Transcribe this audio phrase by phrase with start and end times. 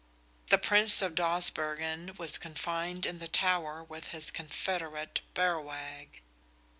[0.49, 6.23] The Prince of Dawsbergen was confined in the Tower with his confederate, Berrowag.